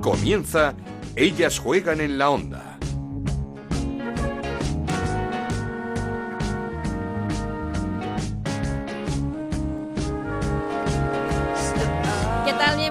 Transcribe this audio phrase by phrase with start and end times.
[0.00, 0.74] Comienza
[1.14, 2.70] Ellas juegan en la onda.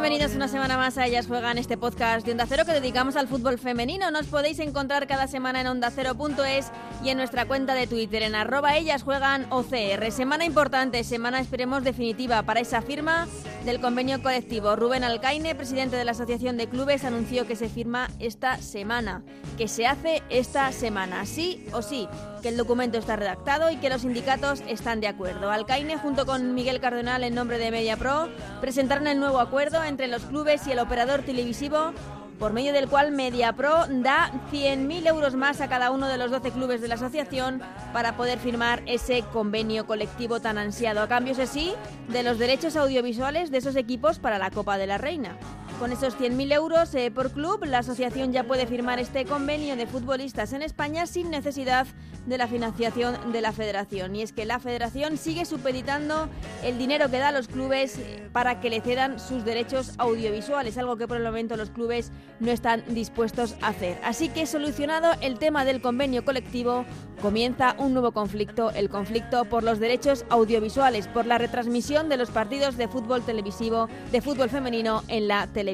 [0.10, 3.28] Bienvenidos una semana más a Ellas Juegan, este podcast de Onda Cero que dedicamos al
[3.28, 4.10] fútbol femenino.
[4.12, 6.72] Nos podéis encontrar cada semana en ondacero.es
[7.04, 10.12] y en nuestra cuenta de Twitter en arroba Ellas Juegan OCR.
[10.12, 13.28] Semana importante, semana esperemos definitiva para esa firma
[13.66, 14.76] del convenio colectivo.
[14.76, 19.24] Rubén Alcaine, presidente de la Asociación de Clubes, anunció que se firma esta semana,
[19.58, 22.08] que se hace esta semana, sí o sí,
[22.42, 25.52] que el documento está redactado y que los sindicatos están de acuerdo.
[25.52, 28.30] Alcaine, junto con Miguel Cardenal en nombre de MediaPro,
[28.62, 31.94] presentaron el nuevo acuerdo entre los clubes y el operador televisivo
[32.40, 36.52] por medio del cual MediaPro da 100.000 euros más a cada uno de los 12
[36.52, 37.62] clubes de la asociación
[37.94, 41.74] para poder firmar ese convenio colectivo tan ansiado, a cambio, sí,
[42.08, 45.38] de los derechos audiovisuales de esos equipos para la Copa de la Reina.
[45.80, 49.88] Con esos 100.000 euros eh, por club, la asociación ya puede firmar este convenio de
[49.88, 51.88] futbolistas en España sin necesidad
[52.26, 54.14] de la financiación de la federación.
[54.14, 56.28] Y es que la federación sigue supeditando
[56.66, 57.98] el dinero que da a los clubes
[58.34, 62.52] para que le cedan sus derechos audiovisuales, algo que por el momento los clubes no
[62.52, 64.00] están dispuestos a hacer.
[64.04, 66.86] Así que solucionado el tema del convenio colectivo,
[67.22, 72.32] comienza un nuevo conflicto, el conflicto por los derechos audiovisuales, por la retransmisión de los
[72.32, 75.69] partidos de fútbol televisivo, de fútbol femenino en la televisión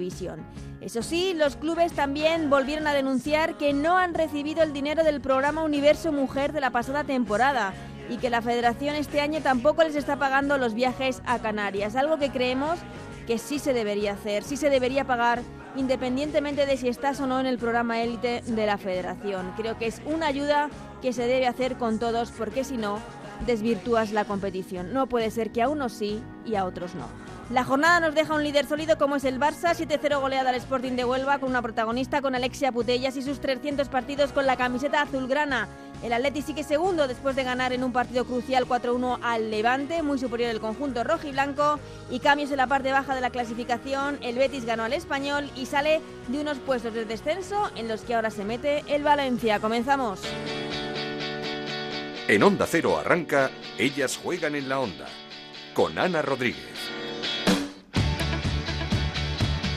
[0.82, 5.22] Eso sí, los clubes también volvieron a denunciar que no han recibido el dinero del
[5.22, 7.74] programa Universo Mujer de la pasada temporada
[8.10, 12.18] y que la federación este año tampoco les está pagando los viajes a Canarias, algo
[12.18, 12.78] que creemos
[13.26, 15.42] que sí se debería hacer, sí se debería pagar
[15.76, 19.52] independientemente de si estás o no en el programa élite de la federación.
[19.58, 20.70] Creo que es una ayuda
[21.02, 23.00] que se debe hacer con todos porque si no,
[23.46, 24.94] desvirtúas la competición.
[24.94, 27.08] No puede ser que a unos sí y a otros no.
[27.52, 30.94] La jornada nos deja un líder sólido como es el Barça, 7-0 goleada al Sporting
[30.94, 35.04] de Huelva con una protagonista con Alexia Putellas y sus 300 partidos con la camiseta
[35.04, 35.68] azulgrana.
[36.02, 40.18] El Atleti sigue segundo después de ganar en un partido crucial 4-1 al Levante, muy
[40.18, 41.80] superior el conjunto rojo y blanco.
[42.10, 45.68] Y cambios en la parte baja de la clasificación, el Betis ganó al Español y
[45.68, 49.60] sale de unos puestos de descenso en los que ahora se mete el Valencia.
[49.60, 50.20] Comenzamos.
[52.28, 55.06] En Onda Cero arranca, ellas juegan en la Onda,
[55.76, 56.66] con Ana Rodríguez.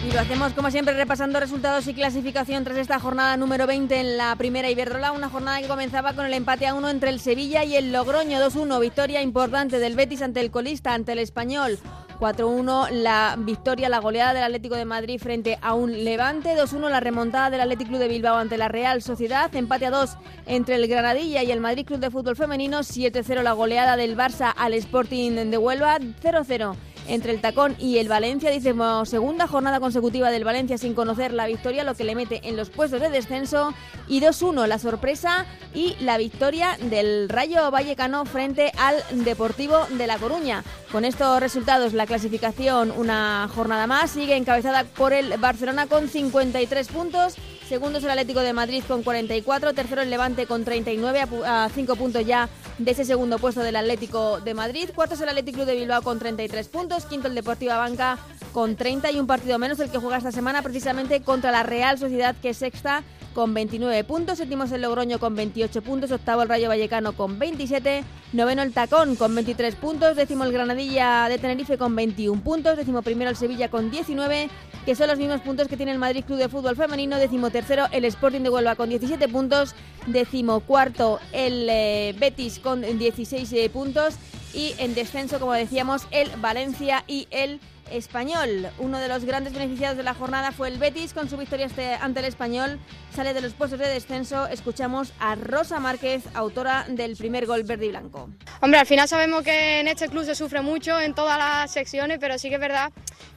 [0.09, 4.17] Y lo hacemos como siempre repasando resultados y clasificación tras esta jornada número 20 en
[4.17, 7.65] la primera Iberdrola, una jornada que comenzaba con el empate a uno entre el Sevilla
[7.65, 11.79] y el Logroño 2-1, victoria importante del Betis ante el colista, ante el Español.
[12.19, 17.01] 4-1 la victoria, la goleada del Atlético de Madrid frente a un Levante, 2-1 la
[17.01, 20.89] remontada del Atlético Club de Bilbao ante la Real Sociedad, empate a 2 entre el
[20.89, 25.51] Granadilla y el Madrid Club de Fútbol Femenino, 7-0 la goleada del Barça al Sporting
[25.51, 26.77] de Huelva, 0-0
[27.09, 28.51] entre el Tacón y el Valencia.
[28.51, 28.75] Dice,
[29.05, 32.71] segunda jornada consecutiva del Valencia sin conocer la victoria, lo que le mete en los
[32.71, 33.75] puestos de descenso.
[34.07, 40.19] Y 2-1 la sorpresa y la victoria del Rayo Vallecano frente al Deportivo de La
[40.19, 40.65] Coruña.
[40.93, 46.89] Con estos resultados, la clasificación una jornada más sigue encabezada por el Barcelona con 53
[46.89, 47.35] puntos.
[47.69, 51.97] Segundo es el Atlético de Madrid con 44, tercero el Levante con 39, a 5
[51.97, 52.49] puntos ya
[52.79, 54.89] de ese segundo puesto del Atlético de Madrid.
[54.95, 58.17] Cuarto es el Atlético de Bilbao con 33 puntos, quinto el Deportiva Banca
[58.55, 61.99] con 30 y un partido menos el que juega esta semana precisamente contra la Real
[61.99, 63.03] Sociedad que es sexta
[63.34, 67.39] con 29 puntos, séptimo es el Logroño con 28 puntos, octavo el Rayo Vallecano con
[67.39, 72.77] 27, noveno el Tacón con 23 puntos, décimo el Granadilla de Tenerife con 21 puntos,
[72.77, 74.49] décimo primero el Sevilla con 19,
[74.84, 77.87] que son los mismos puntos que tiene el Madrid Club de Fútbol Femenino, décimo tercero
[77.93, 79.75] el Sporting de Huelva con 17 puntos,
[80.06, 84.15] décimo cuarto el eh, Betis con 16 eh, puntos
[84.55, 88.69] y en descenso, como decíamos, el Valencia y el español.
[88.78, 91.94] Uno de los grandes beneficiados de la jornada fue el Betis con su victoria este,
[91.94, 92.78] ante el español.
[93.15, 94.47] Sale de los puestos de descenso.
[94.47, 98.31] Escuchamos a Rosa Márquez, autora del primer gol verde y blanco.
[98.60, 102.19] Hombre, al final sabemos que en este club se sufre mucho en todas las secciones,
[102.19, 102.93] pero sí que es verdad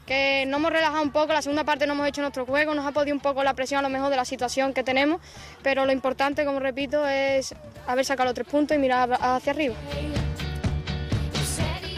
[0.06, 2.86] que nos hemos relajado un poco, la segunda parte no hemos hecho nuestro juego, nos
[2.86, 5.21] ha podido un poco la presión a lo mejor de la situación que tenemos,
[5.63, 7.56] pero lo importante, como repito, es
[7.88, 9.75] haber sacado los tres puntos y mirar hacia arriba.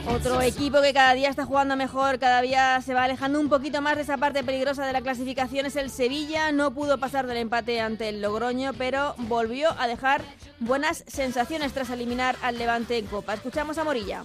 [0.07, 3.81] Otro equipo que cada día está jugando mejor, cada día se va alejando un poquito
[3.81, 6.51] más de esa parte peligrosa de la clasificación es el Sevilla.
[6.51, 10.21] No pudo pasar del empate ante el Logroño, pero volvió a dejar
[10.59, 13.33] buenas sensaciones tras eliminar al Levante en Copa.
[13.33, 14.23] Escuchamos a Morilla.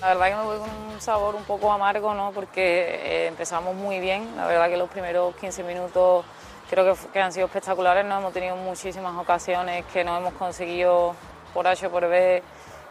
[0.00, 2.32] La verdad que me voy con un sabor un poco amargo, ¿no?
[2.32, 4.36] Porque eh, empezamos muy bien.
[4.36, 6.26] La verdad que los primeros 15 minutos
[6.68, 8.04] creo que, han sido espectaculares.
[8.04, 8.18] ¿no?
[8.18, 11.14] Hemos tenido muchísimas ocasiones que no hemos conseguido
[11.54, 12.42] por H por B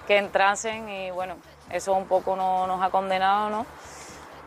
[0.08, 1.36] que entrasen y bueno,
[1.74, 3.66] eso un poco nos ha condenado, ¿no?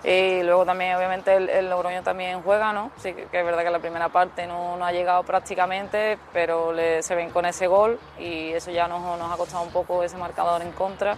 [0.05, 2.93] Y luego también, obviamente, el, Logroño también juega, ¿no?
[2.97, 7.31] Sí que, es verdad que la primera parte no, ha llegado prácticamente, pero se ven
[7.31, 10.73] con ese gol y eso ya nos, nos ha costado un poco ese marcador en
[10.73, 11.17] contra.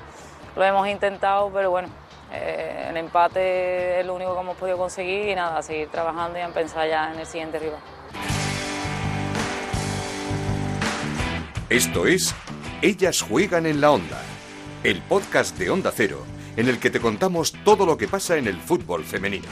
[0.57, 1.89] Lo hemos intentado, pero bueno,
[2.33, 6.43] eh, el empate es lo único que hemos podido conseguir y nada, seguir trabajando y
[6.43, 7.81] a pensar ya en el siguiente rival.
[11.71, 12.35] Esto es
[12.81, 14.21] Ellas juegan en la onda,
[14.85, 16.25] el podcast de Onda Cero,
[16.57, 19.49] en el que te contamos todo lo que pasa en el fútbol femenino.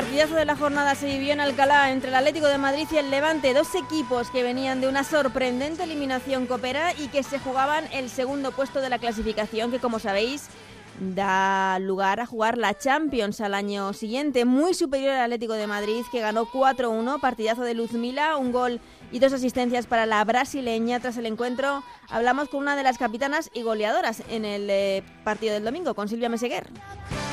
[0.00, 3.10] Partidazo de la jornada se vivió en Alcalá entre el Atlético de Madrid y el
[3.10, 8.08] Levante, dos equipos que venían de una sorprendente eliminación copera y que se jugaban el
[8.08, 10.48] segundo puesto de la clasificación, que como sabéis
[11.00, 16.02] da lugar a jugar la Champions al año siguiente, muy superior al Atlético de Madrid,
[16.10, 18.80] que ganó 4-1, partidazo de Luzmila, un gol
[19.12, 21.00] y dos asistencias para la brasileña.
[21.00, 25.54] Tras el encuentro hablamos con una de las capitanas y goleadoras en el eh, partido
[25.54, 26.68] del domingo, con Silvia Meseguer.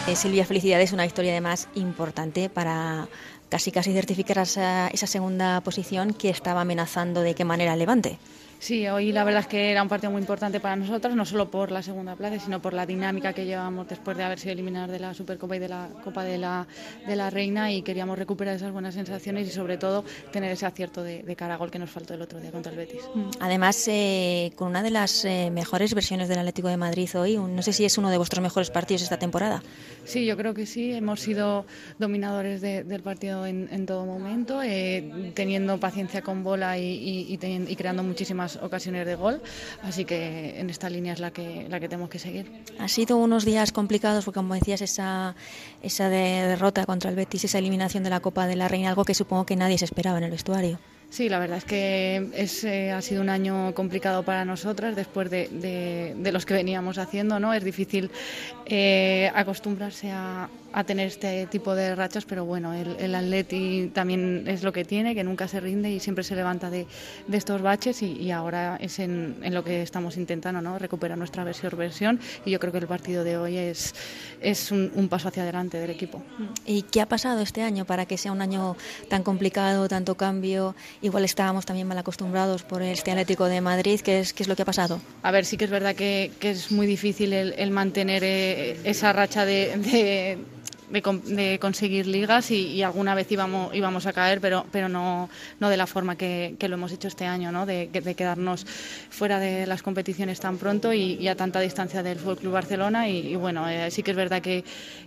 [0.08, 3.08] Eh, Silvia, felicidades, una victoria además importante para
[3.50, 8.20] casi casi certificar esa, esa segunda posición que estaba amenazando de qué manera Levante.
[8.60, 11.50] Sí, hoy la verdad es que era un partido muy importante para nosotros, no solo
[11.50, 14.92] por la segunda plaza, sino por la dinámica que llevamos después de haber sido eliminados
[14.92, 16.68] de la Supercopa y de la Copa de la,
[17.06, 21.04] de la Reina y queríamos recuperar esas buenas sensaciones y sobre todo tener ese acierto
[21.04, 23.02] de, de cara a gol que nos faltó el otro día contra el Betis.
[23.14, 23.30] Mm.
[23.40, 27.62] Además, eh, con una de las eh, mejores versiones del Atlético de Madrid hoy, no
[27.62, 29.62] sé si es uno de vuestros mejores partidos esta temporada.
[30.04, 31.66] Sí, yo creo que sí, hemos sido
[32.00, 38.04] dominadores del partido en, en, todo momento, eh, teniendo paciencia con bola y, y creando
[38.04, 39.42] muchísimas ocasiones de gol,
[39.84, 42.52] así que en esta línea es la que, la que tenemos que seguir.
[42.80, 45.36] Ha sido unos días complicados porque, como decías, esa,
[45.82, 49.14] esa derrota contra el Betis, esa eliminación de la Copa de la Reina, algo que
[49.14, 50.80] supongo que nadie se esperaba en el vestuario.
[51.10, 55.30] Sí, la verdad es que es, eh, ha sido un año complicado para nosotras después
[55.30, 55.48] de,
[56.18, 57.40] de, los que veníamos haciendo.
[57.40, 57.54] ¿no?
[57.54, 58.12] Es difícil
[58.66, 64.46] eh, acostumbrarse a, a, tener este tipo de rachas, pero bueno, el, el, Atleti también
[64.48, 66.88] es lo que tiene, que nunca se rinde y siempre se levanta de,
[67.28, 70.80] de estos baches y, y ahora es en, en, lo que estamos intentando, ¿no?
[70.80, 73.94] recuperar nuestra versión, versión y yo creo que el partido de hoy es,
[74.42, 76.24] es un, un paso hacia adelante del equipo.
[76.66, 78.76] ¿Y qué ha pasado este año para que sea un año
[79.10, 80.76] tan complicado, tanto cambio?
[81.02, 84.00] igual estábamos también mal acostumbrados por este Atlético de Madrid.
[84.02, 85.00] ¿Qué es, qué es lo que ha pasado?
[85.24, 88.78] A ver, sí que es verdad que, que es muy difícil el, el mantener eh,
[88.84, 90.38] esa racha de, de
[90.90, 95.30] de, conseguir ligas y, alguna vez íbamos, íbamos a caer, pero, pero no,
[95.60, 97.66] no de la forma que, lo hemos hecho este año, ¿no?
[97.66, 98.66] de, de, quedarnos
[99.10, 103.10] fuera de las competiciones tan pronto y, a tanta distancia del Fútbol Club Barcelona.
[103.10, 104.64] Y, bueno, eh, sí que es verdad que,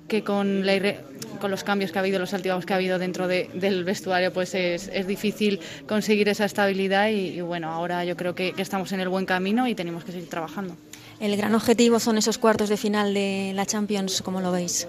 [0.08, 0.94] que con, la,
[1.40, 4.54] con los cambios que ha habido, los altibajos que ha habido dentro del vestuario, pues
[4.54, 9.00] es, es, difícil conseguir esa estabilidad y, bueno, ahora yo creo que, que estamos en
[9.00, 10.76] el buen camino y tenemos que seguir trabajando.
[11.20, 14.88] El gran objetivo son esos cuartos de final de la Champions, ¿cómo lo veis?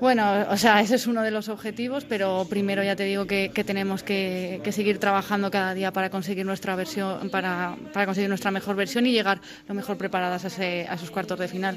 [0.00, 3.50] Bueno, o sea, ese es uno de los objetivos, pero primero ya te digo que,
[3.66, 8.76] tenemos que, seguir trabajando cada día para conseguir nuestra versión, para, para, conseguir nuestra mejor
[8.76, 11.76] versión y llegar lo mejor preparadas a, ese, a esos cuartos de final.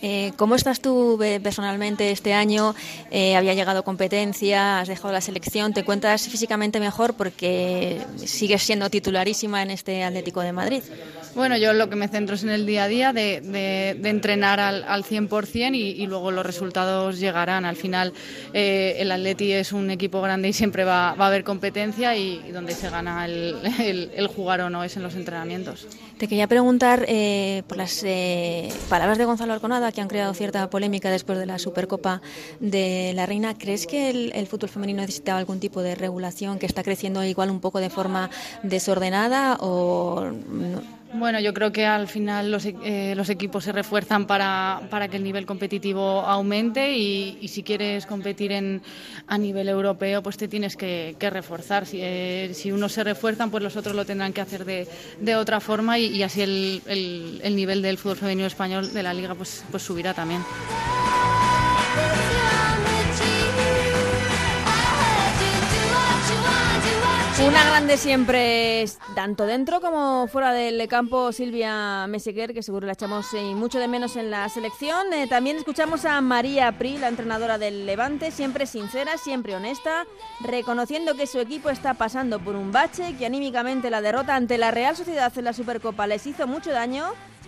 [0.00, 2.74] Eh, ¿Cómo estás tú personalmente este año?
[3.10, 8.88] Eh, había llegado competencia, has dejado la selección, ¿te cuentas físicamente mejor porque sigues siendo
[8.88, 10.82] titularísima en este Atlético de Madrid?
[11.34, 14.58] Bueno, yo lo que me centro es en el día a día de, de, entrenar
[14.58, 17.57] al, al 100% y, y luego los resultados llegarán.
[17.64, 18.12] Al final
[18.52, 22.74] eh, el Atleti es un equipo grande y siempre va, a haber competencia y, donde
[22.74, 23.56] se gana el,
[24.14, 25.86] el, jugar o no es en los entrenamientos.
[26.18, 30.68] Te quería preguntar eh, por las eh, palabras de Gonzalo Arconada que han creado cierta
[30.70, 32.20] polémica después de la Supercopa
[32.60, 33.56] de la Reina.
[33.56, 37.50] ¿Crees que el, el fútbol femenino necesitaba algún tipo de regulación que está creciendo igual
[37.50, 38.30] un poco de forma
[38.62, 40.97] desordenada o no?
[41.14, 45.16] Bueno, yo creo que al final los, eh, los equipos se refuerzan para, para, que
[45.16, 48.82] el nivel competitivo aumente y, si quieres competir en,
[49.26, 51.86] a nivel europeo, pues te tienes que, que reforzar.
[51.86, 54.86] Si, eh, si, unos se refuerzan, pues los otros lo tendrán que hacer de,
[55.18, 59.02] de otra forma y, y así el, el, el, nivel del fútbol femenino español de
[59.02, 60.42] la liga pues, pues subirá también.
[67.46, 73.32] Una grande siempre, tanto dentro como fuera del campo, Silvia Meseguer, que seguro la echamos
[73.32, 75.12] eh, mucho de menos en la selección.
[75.12, 80.04] Eh, también escuchamos a María Pri, la entrenadora del Levante, siempre sincera, siempre honesta,
[80.40, 84.72] reconociendo que su equipo está pasando por un bache, que anímicamente la derrota ante la
[84.72, 87.06] Real Sociedad en la Supercopa les hizo mucho daño,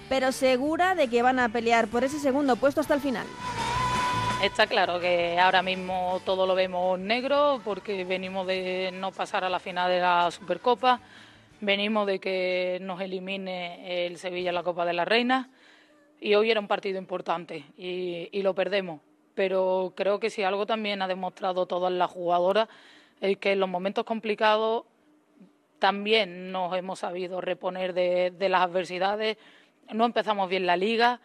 [0.08, 3.26] pero segura de que van a pelear por ese segundo puesto hasta el final.
[4.42, 9.50] Está claro que ahora mismo todo lo vemos negro porque venimos de no pasar a
[9.50, 10.98] la final de la Supercopa,
[11.60, 15.50] venimos de que nos elimine el Sevilla en la Copa de la Reina
[16.22, 19.02] y hoy era un partido importante y, lo perdemos.
[19.34, 22.66] Pero creo que si algo también ha demostrado todas las jugadoras
[23.20, 24.84] es que en los momentos complicados
[25.78, 29.36] también nos hemos sabido reponer de, las adversidades.
[29.92, 31.20] No empezamos bien la liga.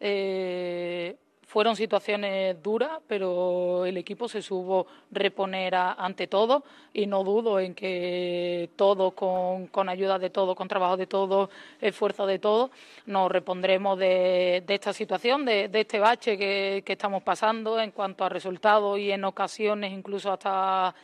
[0.00, 1.16] Eh,
[1.48, 6.62] fueron situaciones duras, pero el equipo se supo reponer ante todo
[6.92, 11.48] y no dudo en que todos, con, ayuda de todos, con trabajo de todos,
[11.80, 12.70] esfuerzo de todos,
[13.06, 18.98] nos repondremos de, esta situación, de, este bache que, estamos pasando en cuanto a resultados
[18.98, 20.94] y en ocasiones incluso hasta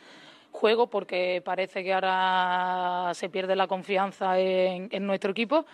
[0.51, 5.65] juego, porque parece que ahora se pierde la confianza en nuestro equipo.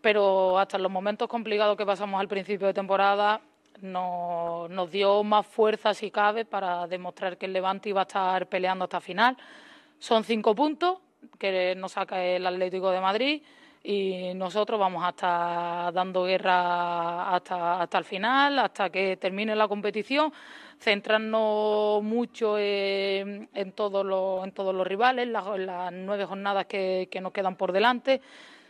[0.00, 3.40] Pero hasta los momentos complicados que pasamos al principio de temporada
[3.80, 8.48] nos, nos dio más fuerza, si cabe, para demostrar que el Levante iba a estar
[8.48, 9.36] peleando hasta final.
[9.98, 10.98] Son cinco puntos
[11.38, 13.42] que nos saca el Atlético de Madrid
[13.88, 19.68] y nosotros vamos a estar dando guerra hasta, hasta el final, hasta que termine la
[19.68, 20.32] competición,
[20.80, 27.20] centrarnos mucho en, todos, los, en todos los rivales, las, las nueve jornadas que, que
[27.20, 28.20] nos quedan por delante.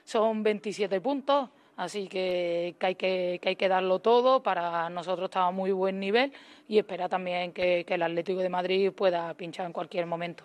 [0.05, 4.43] Son 27 puntos, Así que, hay que, hay que darlo todo.
[4.43, 6.33] Para nosotros está a muy buen nivel
[6.69, 10.45] y espera también que el Atlético de Madrid pueda pinchar en cualquier momento.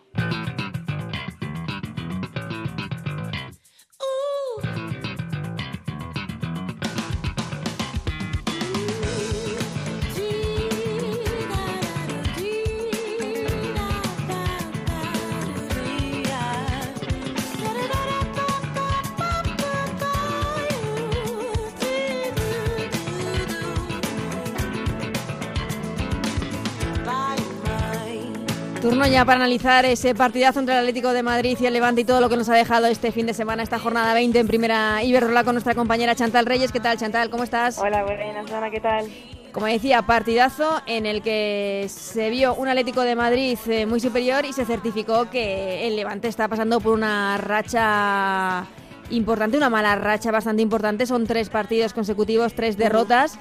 [29.02, 32.04] Turno ya para analizar ese partidazo entre el Atlético de Madrid y el Levante y
[32.04, 35.04] todo lo que nos ha dejado este fin de semana, esta jornada 20 en primera
[35.04, 36.72] Iberrola con nuestra compañera Chantal Reyes.
[36.72, 37.32] ¿Qué tal, Chantal?
[37.32, 37.80] ¿Cómo estás?
[37.80, 39.12] Hola, buenas, Ana, ¿qué tal?
[39.54, 44.46] Como decía, partidazo en el que se vio un Atlético de Madrid eh, muy superior
[44.46, 48.68] y se certificó que el Levante está pasando por una racha
[49.10, 51.08] importante, una mala racha bastante importante.
[51.08, 53.40] Son tres partidos consecutivos, tres derrotas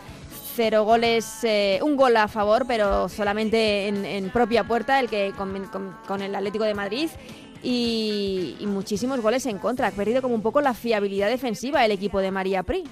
[0.63, 6.21] cero goles, eh, un gol a favor, pero solamente en, propia puerta, el que con,
[6.21, 7.09] el Atlético de Madrid.
[7.63, 9.87] Y, muchísimos goles en contra.
[9.87, 12.85] Ha perdido como un poco la fiabilidad defensiva el equipo de María Pri.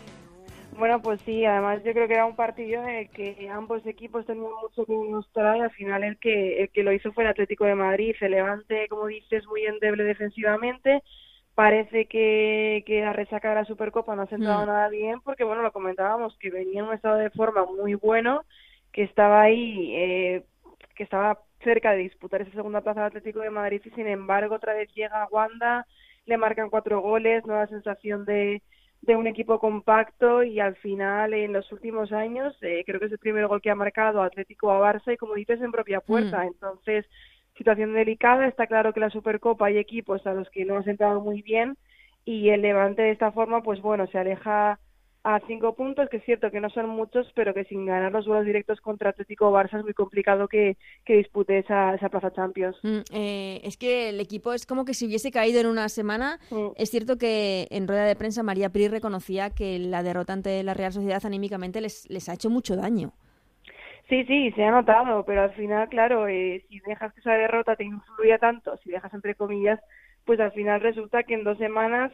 [0.78, 4.24] Bueno, pues sí, además yo creo que era un partido en el que ambos equipos
[4.24, 7.30] tenían mucho que mostrar y al final el que, el que lo hizo fue el
[7.30, 8.14] Atlético de Madrid.
[8.18, 11.02] Se levante, como dices, muy endeble defensivamente
[11.58, 14.66] parece que, que la resaca de la Supercopa no ha sentado mm.
[14.68, 18.44] nada bien porque, bueno, lo comentábamos, que venía en un estado de forma muy bueno,
[18.92, 20.44] que estaba ahí, eh,
[20.94, 24.54] que estaba cerca de disputar esa segunda plaza del Atlético de Madrid y, sin embargo,
[24.54, 25.84] otra vez llega Wanda,
[26.26, 28.62] le marcan cuatro goles, nueva sensación de,
[29.02, 33.12] de un equipo compacto y al final en los últimos años eh, creo que es
[33.12, 36.44] el primer gol que ha marcado Atlético a Barça y como dices en propia puerta.
[36.44, 36.46] Mm.
[36.46, 37.04] Entonces
[37.58, 38.46] situación delicada.
[38.46, 41.76] Está claro que la Supercopa hay equipos a los que no han sentado muy bien
[42.24, 44.78] y el Levante de esta forma, pues bueno, se aleja
[45.24, 48.24] a cinco puntos, que es cierto que no son muchos, pero que sin ganar los
[48.24, 52.76] duelos directos contra Atlético Barça es muy complicado que, que dispute esa, esa plaza Champions.
[52.82, 56.38] Mm, eh, es que el equipo es como que si hubiese caído en una semana.
[56.50, 56.68] Mm.
[56.76, 60.74] Es cierto que en rueda de prensa María Pri reconocía que la derrota ante la
[60.74, 63.12] Real Sociedad anímicamente les, les ha hecho mucho daño.
[64.08, 67.76] Sí, sí, se ha notado, pero al final, claro, eh, si dejas que esa derrota
[67.76, 69.80] te influya tanto, si dejas entre comillas,
[70.24, 72.12] pues al final resulta que en dos semanas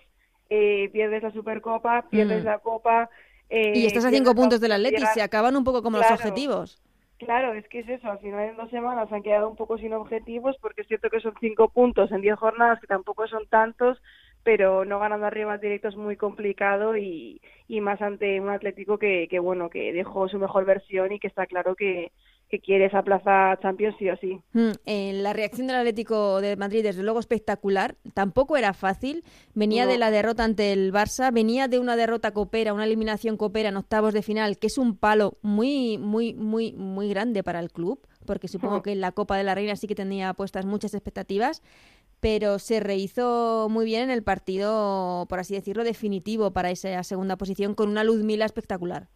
[0.50, 2.46] eh, pierdes la Supercopa, pierdes mm.
[2.46, 3.10] la Copa.
[3.48, 6.82] Eh, y estás a cinco puntos del Atleti, se acaban un poco como los objetivos.
[7.18, 9.92] Claro, es que es eso, al final en dos semanas han quedado un poco sin
[9.94, 14.02] objetivos, porque es cierto que son cinco puntos en diez jornadas, que tampoco son tantos,
[14.44, 19.26] pero no ganando arriba directo es muy complicado y, y más ante un Atlético que,
[19.28, 22.12] que, bueno, que dejó su mejor versión y que está claro que,
[22.50, 24.38] que quiere esa plaza Champions sí o sí.
[24.52, 29.24] Mm, eh, la reacción del Atlético de Madrid, desde luego espectacular, tampoco era fácil.
[29.54, 33.70] Venía de la derrota ante el Barça, venía de una derrota copera, una eliminación copera
[33.70, 37.72] en octavos de final, que es un palo muy, muy, muy, muy grande para el
[37.72, 40.94] club, porque supongo que en la Copa de la Reina sí que tenía puestas muchas
[40.94, 41.62] expectativas
[42.24, 47.36] pero se rehizo muy bien en el partido, por así decirlo, definitivo para esa segunda
[47.36, 49.08] posición con una luz mila espectacular.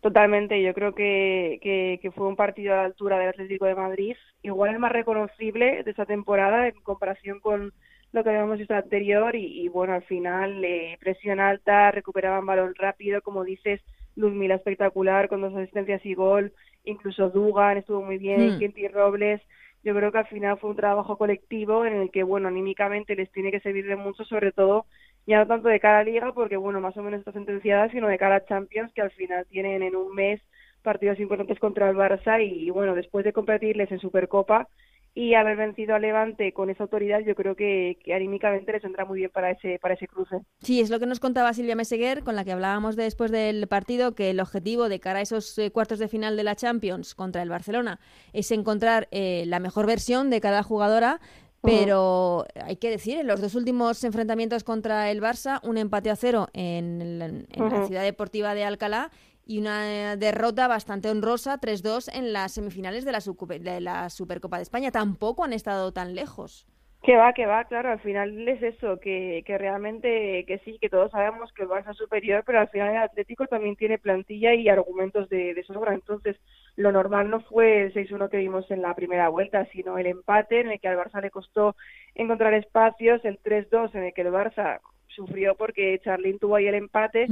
[0.00, 4.16] Totalmente, yo creo que, que, fue un partido a la altura del Atlético de Madrid,
[4.42, 7.72] igual el más reconocible de esta temporada en comparación con
[8.10, 13.22] lo que habíamos visto anterior y, bueno, al final eh, presión alta, recuperaban balón rápido,
[13.22, 13.80] como dices,
[14.16, 16.52] Luz Mila espectacular con dos asistencias y gol
[16.84, 18.58] incluso Dugan estuvo muy bien.
[18.58, 19.40] Kenty Robles.
[19.84, 23.30] Yo creo que al final fue un trabajo colectivo en el que, bueno, anímicamente les
[23.30, 24.86] tiene que servir de mucho, sobre todo,
[25.26, 28.08] ya no tanto de cara a Liga, porque, bueno, más o menos está sentenciada, sino
[28.08, 30.40] de cara a Champions, que al final tienen en un mes
[30.82, 34.68] partidos importantes contra el Barça y, bueno, después de competirles en Supercopa
[35.16, 39.04] y haber vencido a Levante con esa autoridad, yo creo que, que anímicamente les vendrá
[39.04, 40.36] muy bien para ese, para ese cruce.
[40.60, 44.14] Sí, es lo que nos contaba Silvia Meseguer, con la que hablábamos después del partido,
[44.14, 47.42] que el objetivo de cara a esos eh, cuartos de final de la Champions contra
[47.42, 48.00] el Barcelona
[48.32, 51.20] es encontrar eh, la mejor versión de cada jugadora.
[51.66, 56.16] Pero hay que decir, en los dos últimos enfrentamientos contra el Barça, un empate a
[56.16, 59.10] cero en, el- en la ciudad deportiva de Alcalá
[59.46, 64.62] y una derrota bastante honrosa, 3-2, en las semifinales de la, de la Supercopa de
[64.62, 64.90] España.
[64.90, 66.66] Tampoco han estado tan lejos.
[67.04, 70.88] Que va, que va, claro, al final es eso, que, que realmente, que sí, que
[70.88, 74.54] todos sabemos que el Barça es superior, pero al final el Atlético también tiene plantilla
[74.54, 76.36] y argumentos de, de sobra, entonces
[76.76, 80.60] lo normal no fue el 6-1 que vimos en la primera vuelta, sino el empate
[80.60, 81.76] en el que al Barça le costó
[82.14, 84.80] encontrar espacios, el 3-2 en el que el Barça
[85.14, 87.26] sufrió porque Charlín tuvo ahí el empate,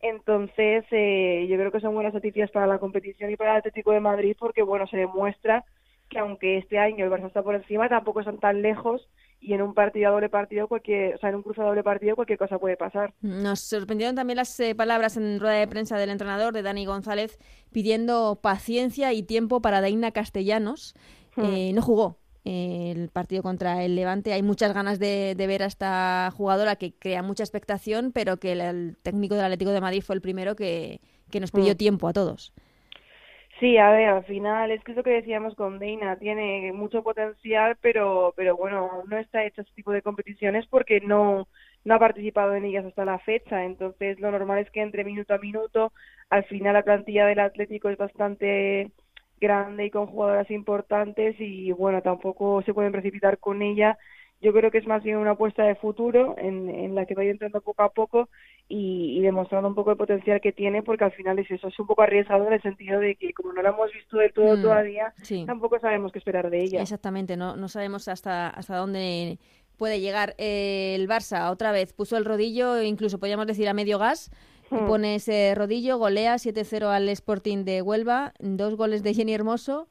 [0.00, 3.92] entonces eh, yo creo que son buenas noticias para la competición y para el Atlético
[3.92, 5.64] de Madrid porque, bueno, se demuestra
[6.08, 9.08] que aunque este año el Barça está por encima, tampoco están tan lejos
[9.40, 11.82] y en un partido a doble partido, cualquier, o sea, en un cruce a doble
[11.82, 13.12] partido cualquier cosa puede pasar.
[13.20, 17.38] Nos sorprendieron también las eh, palabras en rueda de prensa del entrenador, de Dani González,
[17.70, 20.94] pidiendo paciencia y tiempo para Daina Castellanos.
[21.36, 24.32] Eh, no jugó el partido contra el Levante.
[24.32, 28.52] Hay muchas ganas de, de ver a esta jugadora que crea mucha expectación, pero que
[28.52, 31.76] el, el técnico del Atlético de Madrid fue el primero que, que nos pidió Mm.
[31.76, 32.52] tiempo a todos.
[33.60, 37.02] Sí, a ver, al final es que es lo que decíamos con Deina, tiene mucho
[37.04, 41.48] potencial, pero, pero bueno, no está hecha ese tipo de competiciones porque no,
[41.84, 43.64] no ha participado en ellas hasta la fecha.
[43.64, 45.92] Entonces, lo normal es que entre minuto a minuto,
[46.30, 48.90] al final la plantilla del Atlético es bastante
[49.40, 53.98] grande y con jugadoras importantes y bueno, tampoco se pueden precipitar con ella.
[54.40, 57.22] Yo creo que es más bien una apuesta de futuro en, en la que va
[57.22, 58.28] a ir entrando poco a poco
[58.68, 61.78] y, y demostrando un poco el potencial que tiene, porque al final es eso, es
[61.78, 64.56] un poco arriesgado en el sentido de que como no la hemos visto del todo
[64.56, 65.44] Mm, todavía, sí.
[65.46, 66.82] tampoco sabemos qué esperar de ella.
[66.82, 69.38] Exactamente, no, no sabemos hasta, hasta dónde
[69.76, 70.34] puede llegar.
[70.38, 74.30] Eh, el Barça otra vez puso el rodillo, incluso podríamos decir a medio gas,
[74.74, 74.86] y Hmm.
[74.86, 79.88] pone ese rodillo, golea 7-0 al Sporting de Huelva, dos goles de Jenny Hermoso,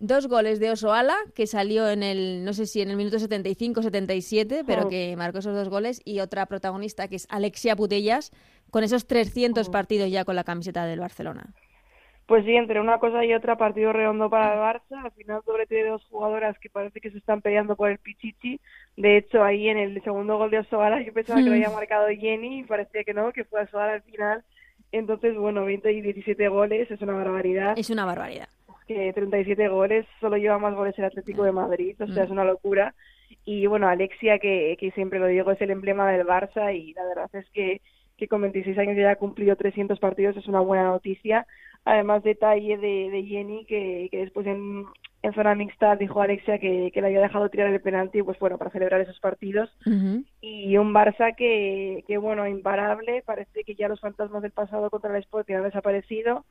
[0.00, 4.64] dos goles de Osoala, que salió en el, no sé si en el minuto 75-77,
[4.66, 8.30] pero que marcó esos dos goles, y otra protagonista que es Alexia Putellas,
[8.70, 9.72] con esos 300 Hmm.
[9.72, 11.54] partidos ya con la camiseta del Barcelona.
[12.26, 15.04] Pues sí, entre una cosa y otra, partido redondo para el Barça.
[15.04, 18.60] Al final, doblete de dos jugadoras que parece que se están peleando por el Pichichi.
[18.96, 22.06] De hecho, ahí en el segundo gol de Osoala, yo pensaba que lo había marcado
[22.08, 24.44] Jenny y parecía que no, que fue Osoala al final.
[24.92, 27.78] Entonces, bueno, 20 y 17 goles, es una barbaridad.
[27.78, 28.48] Es una barbaridad.
[28.86, 32.26] que 37 goles, solo lleva más goles el Atlético de Madrid, o sea, Mm.
[32.26, 32.94] es una locura.
[33.44, 37.04] Y bueno, Alexia, que, que siempre lo digo, es el emblema del Barça y la
[37.06, 37.80] verdad es que,
[38.18, 41.46] que con 26 años ya ha cumplido 300 partidos, es una buena noticia.
[41.84, 44.84] Además, detalle de, de Jenny, que, que después en,
[45.22, 48.38] en zona mixta dijo a Alexia que, que le había dejado tirar el penalti, pues
[48.38, 49.70] bueno, para celebrar esos partidos.
[50.40, 55.10] Y un Barça que, que bueno, imparable, parece que ya los fantasmas del pasado contra
[55.10, 56.44] el Sporting han desaparecido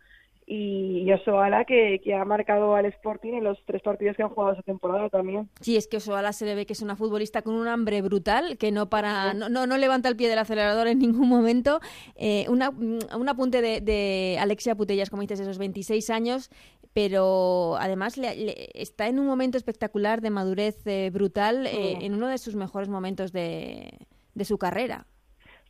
[0.45, 4.53] y Osoala que, que ha marcado al Sporting en los tres partidos que han jugado
[4.53, 5.49] esa temporada también.
[5.61, 8.57] Sí, es que Osoala se le ve que es una futbolista con un hambre brutal,
[8.57, 11.79] que no para, no, no, no levanta el pie del acelerador en ningún momento.
[12.15, 16.49] Eh, una, un apunte de, de Alexia Putellas, como dices, esos 26 años,
[16.93, 22.05] pero además le- le- está en un momento espectacular de madurez eh, brutal, eh, Sí.
[22.05, 23.97] en uno de sus mejores momentos de,
[24.35, 25.05] de su carrera.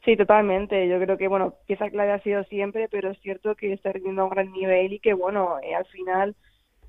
[0.04, 0.88] Sí, totalmente.
[0.88, 4.24] Yo creo que, bueno, pieza clave ha sido siempre, pero es cierto que está rindiendo
[4.24, 6.36] a un gran nivel y que, bueno, eh, al final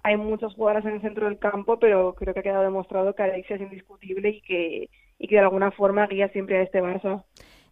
[0.03, 3.23] hay muchas jugadoras en el centro del campo, pero creo que ha quedado demostrado que
[3.23, 7.23] Alexia es indiscutible y que, y que de alguna forma guía siempre a este Barça.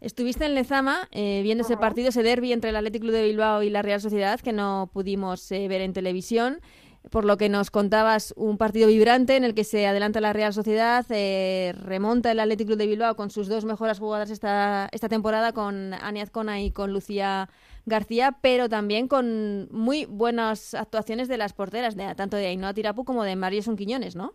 [0.01, 3.63] Estuviste en Lezama eh, viendo ese partido, ese derby entre el Athletic Club de Bilbao
[3.63, 6.61] y la Real Sociedad, que no pudimos eh, ver en televisión.
[7.11, 10.53] Por lo que nos contabas, un partido vibrante en el que se adelanta la Real
[10.53, 15.09] Sociedad, eh, remonta el Athletic Club de Bilbao con sus dos mejores jugadoras esta, esta
[15.09, 17.49] temporada, con Ania Azcona y con Lucía
[17.87, 23.05] García, pero también con muy buenas actuaciones de las porteras, de, tanto de Ainhoa Tirapu
[23.05, 24.35] como de Mario Quiñones, ¿no?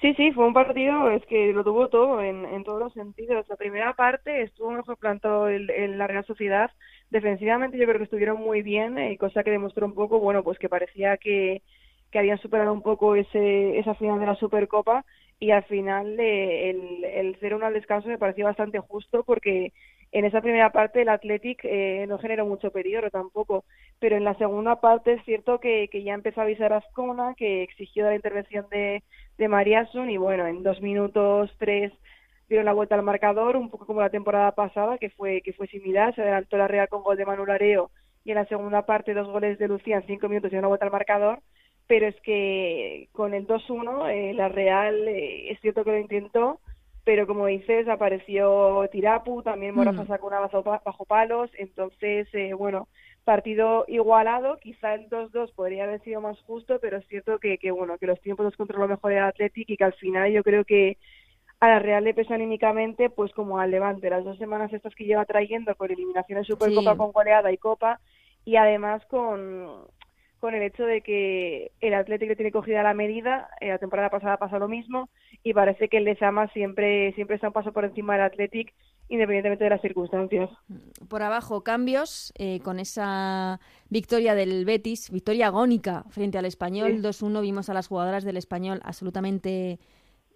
[0.00, 3.46] Sí, sí, fue un partido, es que lo tuvo todo en, en todos los sentidos.
[3.48, 6.70] La primera parte estuvo mejor plantado el- la Real Sociedad.
[7.10, 10.58] Defensivamente yo creo que estuvieron muy bien, eh, cosa que demostró un poco, bueno, pues
[10.58, 11.62] que parecía que,
[12.12, 15.04] que habían superado un poco ese, esa final de la Supercopa
[15.40, 19.72] y al final eh, el, el 0-1 al descanso me pareció bastante justo porque
[20.12, 23.64] en esa primera parte el Athletic eh, no generó mucho peligro tampoco,
[23.98, 27.34] pero en la segunda parte es cierto que, que ya empezó a avisar a Ascona,
[27.36, 29.02] que exigió la intervención de,
[29.36, 31.92] de Mariasun y bueno, en dos minutos, tres
[32.50, 35.68] dieron la vuelta al marcador, un poco como la temporada pasada, que fue, que fue
[35.68, 37.90] similar, se adelantó la Real con gol de Manuel Areo
[38.24, 40.84] y en la segunda parte dos goles de Lucía en cinco minutos y una vuelta
[40.84, 41.38] al marcador,
[41.86, 46.60] pero es que con el 2-1 eh, la Real eh, es cierto que lo intentó,
[47.04, 50.08] pero como dices, apareció Tirapu, también Moraza mm.
[50.08, 52.88] sacó una bajo, bajo palos, entonces, eh, bueno,
[53.24, 57.70] partido igualado, quizá el 2-2 podría haber sido más justo, pero es cierto que, que
[57.70, 60.64] bueno, que los tiempos los controló mejor el Athletic y que al final yo creo
[60.64, 60.98] que
[61.60, 65.04] a la Real le pesa anímicamente, pues como al Levante, las dos semanas estas que
[65.04, 68.00] lleva trayendo con eliminaciones Supercopa con goleada y Copa,
[68.46, 69.84] y además con,
[70.40, 74.38] con el hecho de que el Atlético tiene cogida la medida, eh, la temporada pasada
[74.38, 75.10] pasa lo mismo,
[75.42, 78.72] y parece que el Lezama siempre, siempre está un paso por encima del Athletic,
[79.10, 80.48] independientemente de las circunstancias.
[81.08, 87.42] Por abajo, cambios, eh, con esa victoria del Betis, victoria agónica frente al Español, 2-1,
[87.42, 89.78] vimos a las jugadoras del Español absolutamente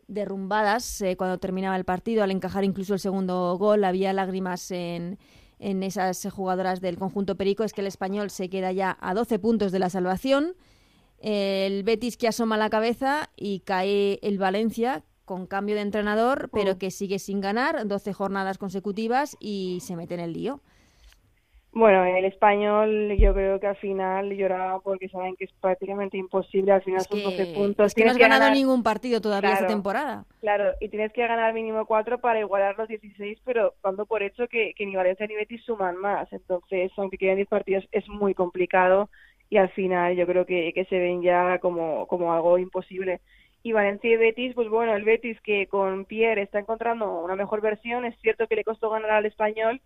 [0.09, 5.19] derrumbadas eh, cuando terminaba el partido, al encajar incluso el segundo gol, había lágrimas en,
[5.59, 9.39] en esas jugadoras del conjunto Perico, es que el español se queda ya a 12
[9.39, 10.55] puntos de la salvación,
[11.19, 16.73] el Betis que asoma la cabeza y cae el Valencia con cambio de entrenador, pero
[16.73, 16.79] oh.
[16.79, 20.61] que sigue sin ganar, 12 jornadas consecutivas y se mete en el lío.
[21.75, 26.71] Bueno, el español yo creo que al final lloraba porque saben que es prácticamente imposible,
[26.71, 27.87] al final son 12 puntos.
[27.89, 30.25] Es que no has ganado ningún partido todavía esta temporada.
[30.41, 34.47] Claro, y tienes que ganar mínimo 4 para igualar los 16, pero dando por hecho
[34.47, 36.33] que, que ni Valencia ni Betis suman más.
[36.33, 39.11] Entonces, aunque queden 10 partidos, es muy complicado
[39.51, 43.21] y al final yo creo que, que se ven ya como, como algo imposible.
[43.65, 47.61] Y Valencia y Betis, pues bueno, el Betis que con Pierre está encontrando una mejor
[47.61, 49.81] versión, es cierto que le costó ganar al español,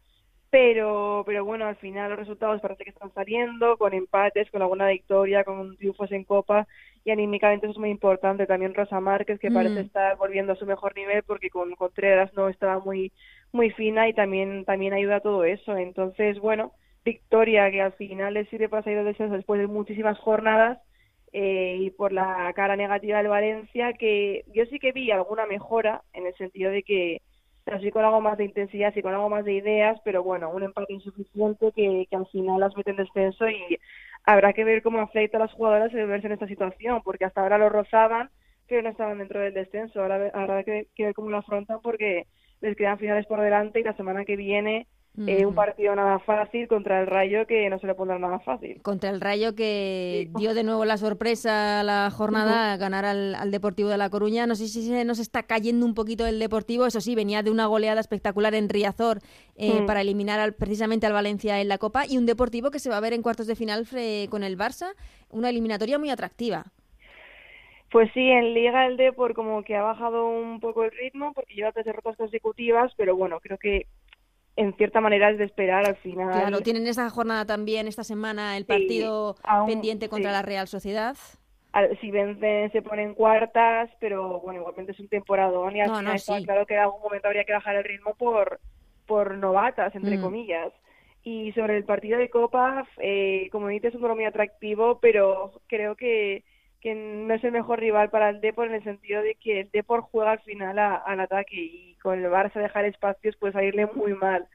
[0.51, 4.89] pero pero bueno al final los resultados parece que están saliendo con empates con alguna
[4.89, 6.67] victoria con triunfos en copa
[7.05, 9.87] y anímicamente eso es muy importante también Rosa Márquez que parece mm.
[9.87, 13.13] estar volviendo a su mejor nivel porque con Contreras no estaba muy
[13.53, 16.73] muy fina y también también ayuda a todo eso entonces bueno
[17.05, 20.79] victoria que al final le sirve para salir de descenso después de muchísimas jornadas
[21.35, 26.03] eh, y por la cara negativa del Valencia que yo sí que vi alguna mejora
[26.15, 27.21] en el sentido de que
[27.73, 30.63] así con algo más de intensidad, y con algo más de ideas, pero bueno, un
[30.63, 33.79] empate insuficiente que, que al final las mete en descenso y
[34.25, 37.41] habrá que ver cómo afecta a las jugadoras el verse en esta situación, porque hasta
[37.41, 38.31] ahora lo rozaban,
[38.67, 40.01] pero no estaban dentro del descenso.
[40.01, 42.27] Ahora habrá que, que ver cómo lo afrontan porque
[42.61, 44.87] les quedan finales por delante y la semana que viene
[45.27, 48.81] eh, un partido nada fácil contra el Rayo que no se le pondrá nada fácil.
[48.83, 53.89] Contra el Rayo que dio de nuevo la sorpresa a la jornada, ganar al, Deportivo
[53.89, 54.47] de La Coruña.
[54.47, 56.87] No sé si se nos está cayendo un poquito el Deportivo.
[56.87, 59.19] Eso sí, venía de una goleada espectacular en Riazor
[59.57, 62.99] eh, para eliminar precisamente al Valencia en la Copa y un Deportivo que se va
[62.99, 63.87] a ver en cuartos de final
[64.31, 64.95] con el Barça.
[65.31, 66.67] Una eliminatoria muy atractiva.
[67.91, 71.55] Pues sí, en Liga el Depor como que ha bajado un poco el ritmo porque
[71.55, 73.87] lleva tres derrotas consecutivas, pero bueno, creo que
[74.59, 76.33] en cierta manera es de esperar al final.
[76.33, 81.17] Claro, tienen esta jornada también, esta semana, el partido pendiente contra la Real Sociedad.
[82.01, 86.41] Si vencen se ponen cuartas, pero bueno, igualmente es un temporadón y al final está
[86.43, 88.59] claro que en algún momento habría que bajar el ritmo por,
[89.07, 90.23] por novatas, entre mm.
[90.23, 90.73] comillas.
[91.23, 95.95] Y sobre el partido de Copa, eh, como dices, es un muy atractivo, pero creo
[95.95, 96.43] que
[96.81, 99.71] que no es el mejor rival para el Depor en el sentido de que el
[99.71, 104.15] Depor juega al final al ataque y con el Barça dejar espacios puede salirle muy
[104.15, 104.47] mal.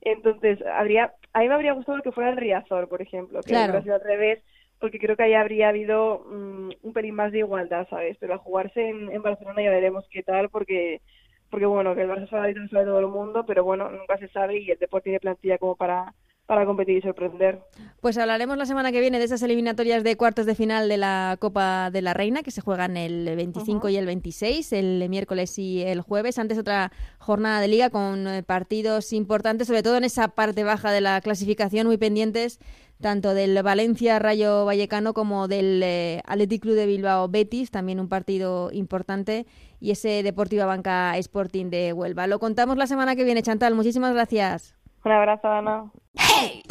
[0.00, 3.80] Entonces, habría a mí me habría gustado que fuera el Riazor, por ejemplo, que claro.
[3.82, 4.42] sido al revés,
[4.80, 8.16] porque creo que ahí habría habido mm, un pelín más de igualdad, ¿sabes?
[8.18, 11.00] Pero a jugarse en, en Barcelona ya veremos qué tal, porque
[11.50, 14.70] porque bueno, que el Barça sabe todo el mundo, pero bueno, nunca se sabe y
[14.70, 16.12] el Depor tiene plantilla como para
[16.48, 17.60] para competir y sorprender.
[18.00, 21.36] Pues hablaremos la semana que viene de esas eliminatorias de cuartos de final de la
[21.38, 25.82] Copa de la Reina que se juegan el 25 y el 26, el miércoles y
[25.82, 26.38] el jueves.
[26.38, 30.90] Antes otra jornada de liga con eh, partidos importantes, sobre todo en esa parte baja
[30.90, 32.60] de la clasificación, muy pendientes
[33.00, 38.08] tanto del Valencia Rayo Vallecano como del eh, Athletic Club de Bilbao Betis, también un
[38.08, 39.46] partido importante,
[39.80, 42.26] y ese Deportiva Banca Sporting de Huelva.
[42.26, 43.74] Lo contamos la semana que viene, Chantal.
[43.74, 44.77] Muchísimas gracias.
[45.08, 45.90] Un abrazo, Ana.
[46.18, 46.62] Hey!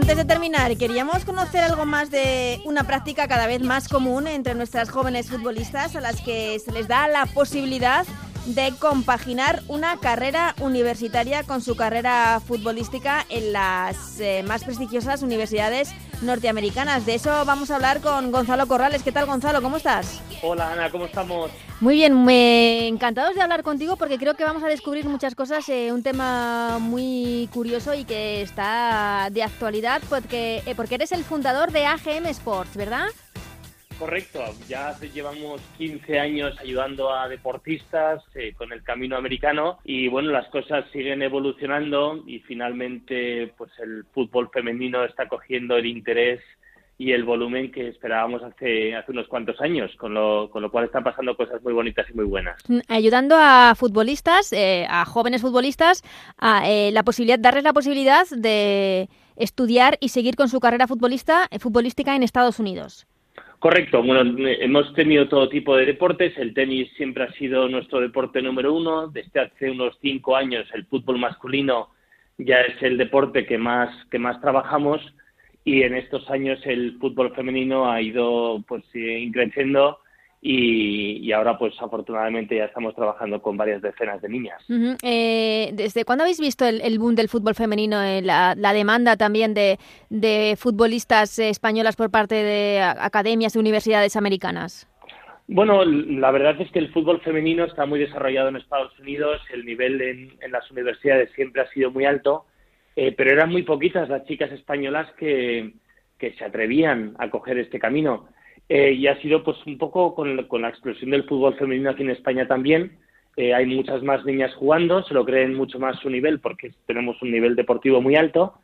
[0.00, 4.54] Antes de terminar, queríamos conocer algo más de una práctica cada vez más común entre
[4.54, 8.06] nuestras jóvenes futbolistas a las que se les da la posibilidad
[8.46, 15.90] de compaginar una carrera universitaria con su carrera futbolística en las eh, más prestigiosas universidades
[16.22, 17.06] norteamericanas.
[17.06, 19.02] De eso vamos a hablar con Gonzalo Corrales.
[19.02, 19.62] ¿Qué tal, Gonzalo?
[19.62, 20.20] ¿Cómo estás?
[20.42, 21.50] Hola, Ana, ¿cómo estamos?
[21.80, 22.88] Muy bien, me...
[22.88, 26.78] encantados de hablar contigo porque creo que vamos a descubrir muchas cosas, eh, un tema
[26.80, 32.26] muy curioso y que está de actualidad porque, eh, porque eres el fundador de AGM
[32.26, 33.06] Sports, ¿verdad?
[33.98, 40.30] Correcto, ya llevamos 15 años ayudando a deportistas eh, con el camino americano y bueno,
[40.30, 46.40] las cosas siguen evolucionando y finalmente pues el fútbol femenino está cogiendo el interés
[46.96, 50.84] y el volumen que esperábamos hace, hace unos cuantos años, con lo, con lo cual
[50.84, 52.60] están pasando cosas muy bonitas y muy buenas.
[52.86, 56.04] Ayudando a futbolistas, eh, a jóvenes futbolistas,
[56.38, 61.48] a eh, la posibilidad, darles la posibilidad de estudiar y seguir con su carrera futbolista,
[61.58, 63.08] futbolística en Estados Unidos.
[63.58, 68.40] Correcto, bueno, hemos tenido todo tipo de deportes, el tenis siempre ha sido nuestro deporte
[68.40, 71.88] número uno, desde hace unos cinco años el fútbol masculino
[72.38, 75.02] ya es el deporte que más, que más trabajamos.
[75.64, 78.84] Y en estos años el fútbol femenino ha ido pues
[79.32, 79.98] creciendo
[80.40, 84.64] y, ahora pues afortunadamente ya estamos trabajando con varias decenas de niñas.
[85.02, 89.78] Eh, ¿Desde cuándo habéis visto el, boom del fútbol femenino, eh, la, demanda también de,
[90.56, 94.88] futbolistas españolas por parte de academias y universidades americanas?
[95.48, 99.64] Bueno, la verdad es que el fútbol femenino está muy desarrollado en Estados Unidos, el
[99.64, 102.44] nivel en, las universidades siempre ha sido muy alto,
[102.96, 105.72] eh, pero eran muy poquitas las chicas españolas que,
[106.18, 108.28] que se atrevían a coger este camino.
[108.68, 112.10] Eh, y ha sido pues un poco con, la explosión del fútbol femenino aquí en
[112.10, 112.98] España también.
[113.36, 117.20] Eh, hay muchas más niñas jugando, se lo creen mucho más su nivel porque tenemos
[117.22, 118.54] un nivel deportivo muy alto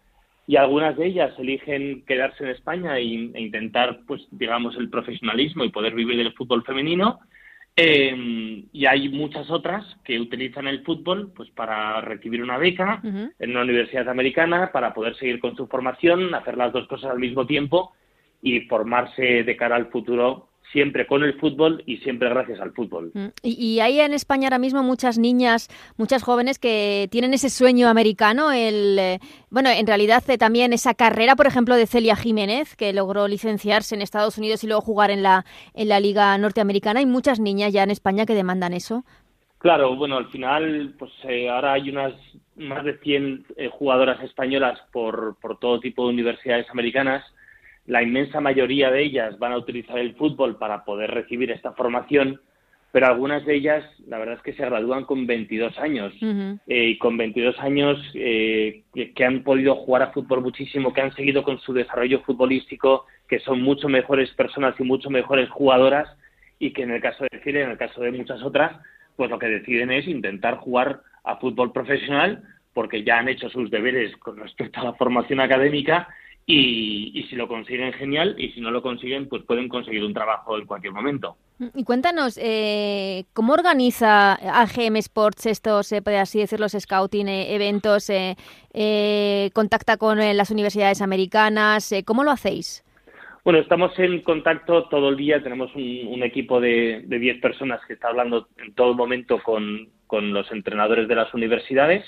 [0.47, 5.71] y algunas de ellas eligen quedarse en España e, intentar, pues digamos, el profesionalismo y
[5.71, 7.21] poder vivir del fútbol femenino.
[7.77, 13.51] Eh, y hay muchas otras que utilizan el fútbol pues para recibir una beca en
[13.51, 17.47] una universidad americana, para poder seguir con su formación, hacer las dos cosas al mismo
[17.47, 17.93] tiempo
[18.45, 23.11] y formarse de cara al futuro siempre con el fútbol y siempre gracias al fútbol.
[23.15, 23.29] Mm.
[23.43, 28.53] Y, hay en España ahora mismo muchas niñas, muchas jóvenes que tienen ese sueño americano,
[28.53, 29.19] el eh,
[29.51, 33.95] bueno, en realidad eh, también esa carrera, por ejemplo, de Celia Jiménez, que logró licenciarse
[33.95, 37.01] en Estados Unidos y luego jugar en la en la liga norteamericana.
[37.01, 39.05] Hay muchas niñas ya en España que demandan eso.
[39.59, 42.13] Claro, bueno, al final, pues eh, ahora hay unas
[42.57, 47.25] más de 100 jugadoras españolas por, por todo tipo de universidades americanas
[47.87, 52.41] la inmensa mayoría de ellas van a utilizar el fútbol para poder recibir esta formación,
[52.93, 56.15] pero algunas de ellas, la verdad es que se gradúan con 22 años.
[56.23, 61.15] Eh, y con 22 años eh, que, han podido jugar a fútbol muchísimo, que han
[61.15, 66.09] seguido con su desarrollo futbolístico, que son mucho mejores personas y mucho mejores jugadoras
[66.61, 68.81] y que en el caso de Chile, en el caso de muchas otras,
[69.17, 73.71] pues lo que deciden es intentar jugar a fútbol profesional porque ya han hecho sus
[73.71, 76.09] deberes con respecto a la formación académica
[76.47, 80.59] y, si lo consiguen, genial, y si no lo consiguen, pues pueden conseguir un trabajo
[80.59, 81.37] en cualquier momento.
[81.75, 88.11] Y cuéntanos, eh, ¿cómo organiza AGM Sports estos, eh, así decir, los scouting, eh, eventos?
[88.11, 91.95] Eh, ¿Contacta con las universidades americanas?
[92.05, 92.85] ¿Cómo lo hacéis?
[93.45, 95.43] Bueno, estamos en contacto todo el día.
[95.43, 100.51] Tenemos un, equipo de 10 personas que está hablando en todo momento con, con los
[100.51, 102.05] entrenadores de las universidades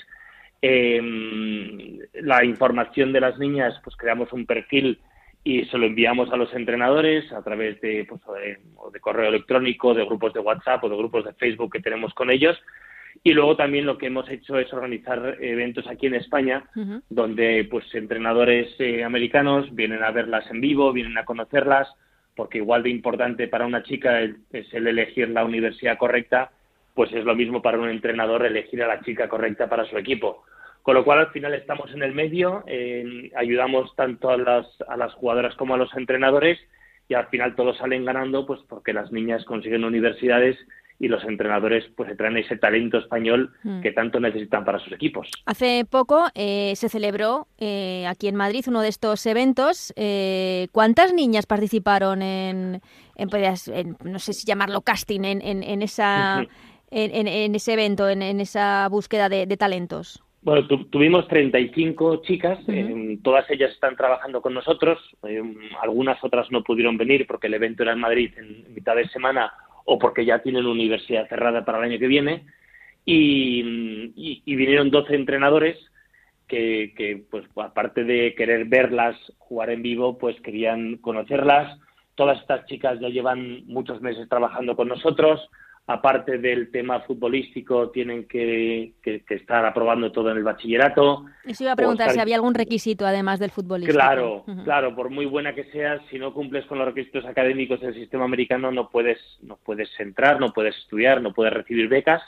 [0.61, 4.99] eh, la información de las niñas, pues creamos un perfil
[5.43, 8.21] y se lo enviamos a los entrenadores a través de, pues,
[8.91, 12.29] de, correo electrónico, de grupos de WhatsApp o de grupos de Facebook que tenemos con
[12.29, 12.57] ellos.
[13.23, 16.65] Y luego también lo que hemos hecho es organizar eventos aquí en España,
[17.09, 21.87] donde pues entrenadores eh, americanos vienen a verlas en vivo, vienen a conocerlas,
[22.35, 26.51] porque igual de importante para una chica es el elegir la universidad correcta
[26.97, 30.43] pues es lo mismo para un entrenador elegir a la chica correcta para su equipo.
[30.81, 32.63] Con lo cual, al final estamos en el medio,
[33.35, 36.57] ayudamos tanto a las, a las jugadoras como a los entrenadores
[37.07, 40.57] y al final todos salen ganando pues porque las niñas consiguen universidades
[40.99, 43.81] y los entrenadores pues traen ese talento español hmm.
[43.81, 45.29] que tanto necesitan para sus equipos.
[45.45, 49.93] Hace poco eh, se celebró eh, aquí en Madrid uno de estos eventos.
[49.95, 52.81] Eh, ¿Cuántas niñas participaron en,
[54.03, 56.45] no sé si llamarlo casting, en, en esa...
[56.91, 60.23] en, ese evento, en, esa búsqueda de, talentos?
[60.41, 65.41] Bueno, tuvimos 35 chicas, eh, todas ellas están trabajando con nosotros, eh,
[65.81, 69.51] algunas otras no pudieron venir porque el evento era en Madrid en mitad de semana
[69.83, 72.45] o porque ya tienen universidad cerrada para el año que viene,
[73.09, 73.63] y,
[74.45, 75.77] vinieron 12 entrenadores
[76.47, 81.79] que, que, pues aparte de querer verlas jugar en vivo, pues querían conocerlas.
[82.15, 85.39] Todas estas chicas ya llevan muchos meses trabajando con nosotros.
[85.89, 91.25] Aparte del tema futbolístico, tienen que, que, estar aprobando todo en el bachillerato.
[91.45, 93.97] Eso iba a preguntar si había algún requisito además del futbolístico.
[93.97, 97.93] Claro, claro, por muy buena que seas, si no cumples con los requisitos académicos del
[97.93, 102.21] sistema americano, no puedes, no puedes entrar, no puedes estudiar, no puedes recibir becas.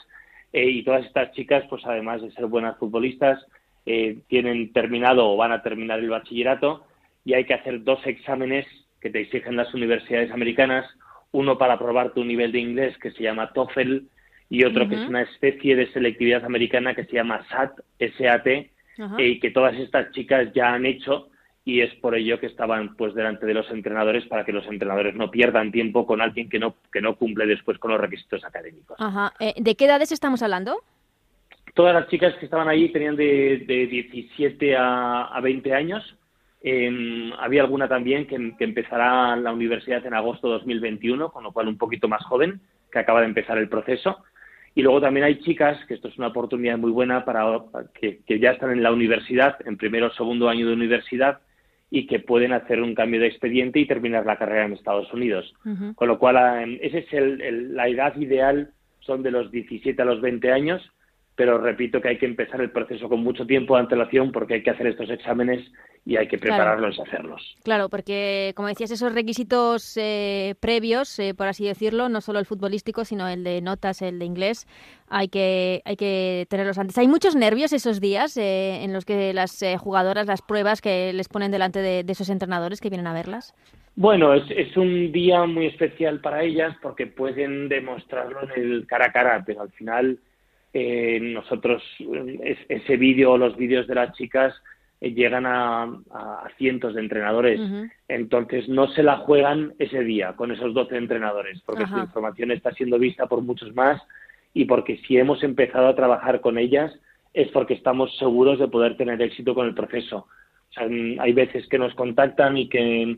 [0.52, 3.44] Eh, y todas estas chicas, pues además de ser buenas futbolistas,
[3.86, 6.84] eh, tienen terminado o van a terminar el bachillerato
[7.24, 8.66] y hay que hacer dos exámenes
[9.00, 10.86] que te exigen las universidades americanas,
[11.32, 13.98] uno para probar tu nivel de inglés que se llama TOEFL
[14.48, 17.80] y otro que es una especie de selectividad americana que se llama SAT,
[18.18, 18.46] SAT,
[19.18, 21.28] y que todas estas chicas ya han hecho
[21.64, 25.14] y es por ello que estaban pues delante de los entrenadores para que los entrenadores
[25.14, 28.96] no pierdan tiempo con alguien que no que no cumple después con los requisitos académicos.
[28.98, 29.32] Ajá.
[29.38, 30.82] Eh, ¿De qué edades estamos hablando?
[31.74, 36.16] Todas las chicas que estaban allí tenían de, de 17 a, a 20 años
[36.62, 41.68] eh, había alguna también que, empezará la universidad en agosto de 2021, con lo cual
[41.68, 42.60] un poquito más joven,
[42.92, 44.18] que acaba de empezar el proceso.
[44.74, 47.62] Y luego también hay chicas, que esto es una oportunidad muy buena para,
[47.94, 51.40] que, ya están en la universidad, en primero o segundo año de universidad,
[51.90, 55.52] y que pueden hacer un cambio de expediente y terminar la carrera en Estados Unidos.
[55.96, 58.70] Con lo cual, eh, esa es el, la edad ideal,
[59.00, 60.88] son de los 17 a los 20 años,
[61.36, 64.62] pero repito que hay que empezar el proceso con mucho tiempo de antelación porque hay
[64.62, 65.66] que hacer estos exámenes
[66.04, 67.56] y hay que prepararlos y hacerlos.
[67.62, 72.46] Claro, porque como decías, esos requisitos eh, previos, eh, por así decirlo, no solo el
[72.46, 74.66] futbolístico, sino el de notas, el de inglés,
[75.08, 76.96] hay que, hay que tenerlos antes.
[76.98, 81.28] Hay muchos nervios esos días eh, en los que las jugadoras, las pruebas que les
[81.28, 83.54] ponen delante de, esos entrenadores que vienen a verlas.
[83.96, 89.06] Bueno, es, es, un día muy especial para ellas porque pueden demostrarlo en el cara
[89.06, 90.18] a cara, pero al final
[90.72, 91.82] nosotros
[92.68, 94.54] ese vídeo o los vídeos de las chicas
[95.00, 95.88] eh, llegan a,
[96.58, 97.60] cientos de entrenadores.
[98.06, 102.72] Entonces no se la juegan ese día con esos 12 entrenadores, porque su información está
[102.72, 104.00] siendo vista por muchos más
[104.52, 106.92] y porque si hemos empezado a trabajar con ellas
[107.32, 110.26] es porque estamos seguros de poder tener éxito con el proceso.
[110.70, 113.16] O sea, hay veces que nos contactan y que,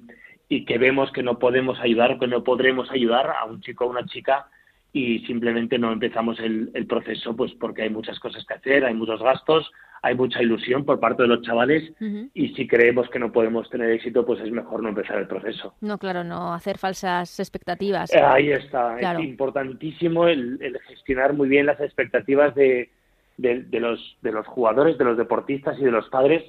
[0.49, 3.91] y que vemos que no podemos ayudar, que no podremos ayudar a un chico o
[3.91, 4.47] una chica
[4.92, 8.94] y simplemente no empezamos el, el proceso pues porque hay muchas cosas que hacer, hay
[8.94, 9.70] muchos gastos,
[10.02, 11.92] hay mucha ilusión por parte de los chavales
[12.35, 15.74] y si creemos que no podemos tener éxito, pues es mejor no empezar el proceso.
[15.81, 18.12] No, claro, no hacer falsas expectativas.
[18.12, 22.90] Eh, ahí está, es importantísimo el, gestionar muy bien las expectativas de,
[23.38, 26.42] de, los, de los jugadores, de los deportistas y de los padres,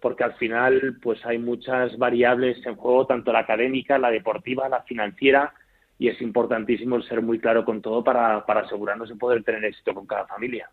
[0.00, 4.82] porque al final pues hay muchas variables en juego, tanto la académica, la deportiva, la
[4.82, 5.54] financiera,
[5.98, 9.64] y es importantísimo el ser muy claro con todo para, para asegurarnos de poder tener
[9.64, 10.70] éxito con cada familia.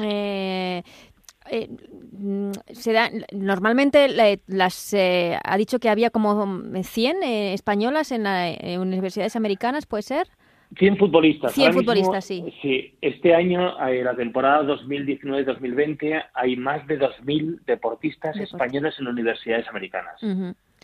[0.00, 0.82] Eh,
[1.50, 1.68] eh,
[2.12, 4.08] mm, se da, normalmente
[4.46, 8.26] las eh, ha dicho que había como 100 eh, españolas en,
[8.78, 10.28] universidades americanas, ¿puede ser?
[10.78, 11.52] 100 futbolistas.
[11.52, 12.44] 100 futbolistas, sí.
[12.62, 19.68] Sí, este año, en la temporada 2019-2020, hay más de 2.000 deportistas españoles en universidades
[19.68, 20.22] americanas.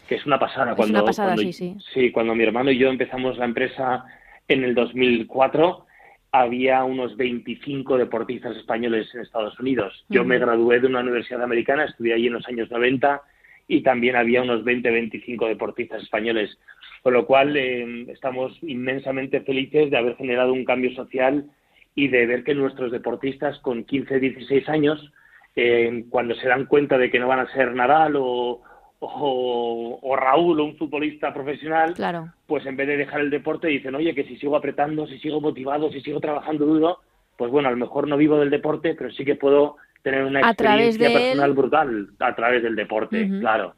[0.08, 0.74] Que es una pasada.
[0.74, 1.76] cuando, una pasada, sí, sí.
[1.92, 4.06] Sí, cuando mi hermano y yo empezamos la empresa
[4.48, 5.86] en el 2004
[6.32, 10.04] había unos 25 deportistas españoles en Estados Unidos.
[10.08, 13.22] Yo me gradué de una universidad americana, estudié allí en los años 90
[13.66, 16.58] y también había unos 20, 25 deportistas españoles.
[17.02, 21.46] Con lo cual eh, estamos inmensamente felices de haber generado un cambio social
[21.94, 25.12] y de ver que nuestros deportistas con 15, 16 años,
[25.56, 28.62] eh, cuando se dan cuenta de que no van a ser Nadal o,
[29.00, 32.32] o, Raúl o un futbolista profesional, claro.
[32.46, 35.40] pues en vez de dejar el deporte dicen, oye, que si sigo apretando, si sigo
[35.40, 36.98] motivado, si sigo trabajando duro,
[37.36, 40.40] pues bueno, a lo mejor no vivo del deporte, pero sí que puedo tener una
[40.40, 43.74] experiencia personal brutal a través del deporte, claro.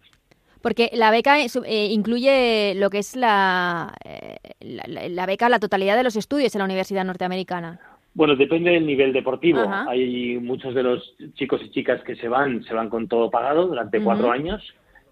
[0.63, 5.97] Porque la beca eh, incluye lo que es la, eh, la, la, beca, la totalidad
[5.97, 7.81] de los estudios en la Universidad Norteamericana.
[8.13, 9.63] Bueno, depende del nivel deportivo.
[9.89, 13.69] Hay muchos de los chicos y chicas que se van, se van con todo pagado
[13.69, 14.63] durante cuatro años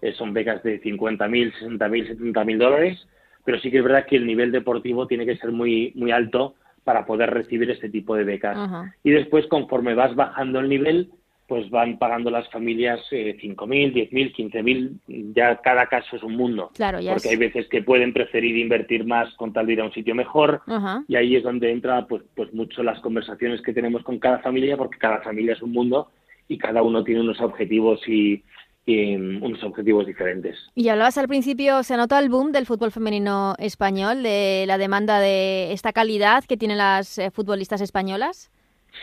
[0.01, 3.07] eh, son becas de 50.000, 60.000, 70.000 dólares,
[3.43, 6.55] pero sí que es verdad que el nivel deportivo tiene que ser muy, muy alto
[6.83, 8.57] para poder recibir este tipo de becas.
[9.03, 11.09] Y después, conforme vas bajando el nivel,
[11.49, 14.35] pues van pagando las familias eh, 5.000, 10.000,
[15.07, 16.69] 15.000, ya cada caso es un mundo.
[16.75, 19.91] Claro, porque hay veces que pueden preferir invertir más con tal de ir a un
[19.91, 20.61] sitio mejor
[21.07, 24.77] y ahí es donde entra pues, pues mucho las conversaciones que tenemos con cada familia
[24.77, 26.11] porque cada familia es un mundo
[26.47, 28.43] y cada uno tiene unos objetivos y,
[29.41, 30.57] unos objetivos diferentes.
[30.75, 35.19] Y hablabas al principio, ¿se nota el boom del fútbol femenino español, de la demanda
[35.19, 38.51] de esta calidad que tienen las eh, futbolistas españolas?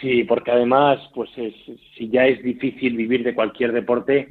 [0.01, 4.29] Sí, porque además, pues si ya es difícil vivir de cualquier deporte,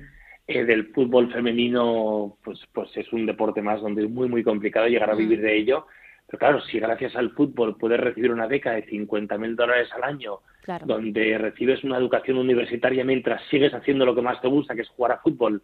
[0.47, 4.87] eh, del fútbol femenino, pues, pues es un deporte más donde es muy, muy complicado
[4.87, 5.87] llegar a vivir de ello.
[6.35, 10.03] Pero claro, si gracias al fútbol puedes recibir una beca de 50.000 mil dólares al
[10.03, 10.39] año,
[10.83, 14.89] donde recibes una educación universitaria mientras sigues haciendo lo que más te gusta, que es
[14.89, 15.61] jugar a fútbol,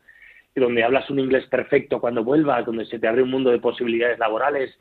[0.56, 3.60] y donde hablas un inglés perfecto cuando vuelvas, donde se te abre un mundo de
[3.60, 4.74] posibilidades laborales,